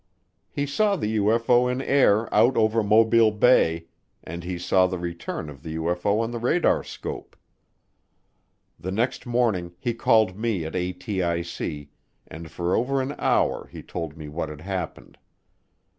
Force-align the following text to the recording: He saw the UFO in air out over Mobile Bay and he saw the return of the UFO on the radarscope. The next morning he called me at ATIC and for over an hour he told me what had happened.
He 0.49 0.65
saw 0.65 0.95
the 0.95 1.17
UFO 1.17 1.71
in 1.71 1.79
air 1.79 2.21
out 2.33 2.57
over 2.57 2.81
Mobile 2.81 3.29
Bay 3.29 3.85
and 4.23 4.43
he 4.43 4.57
saw 4.57 4.87
the 4.87 4.97
return 4.97 5.47
of 5.47 5.61
the 5.61 5.75
UFO 5.75 6.21
on 6.21 6.31
the 6.31 6.39
radarscope. 6.39 7.35
The 8.79 8.89
next 8.91 9.27
morning 9.27 9.75
he 9.77 9.93
called 9.93 10.35
me 10.35 10.65
at 10.65 10.73
ATIC 10.73 11.89
and 12.27 12.49
for 12.49 12.75
over 12.75 12.99
an 12.99 13.13
hour 13.19 13.67
he 13.67 13.83
told 13.83 14.17
me 14.17 14.27
what 14.27 14.49
had 14.49 14.61
happened. 14.61 15.19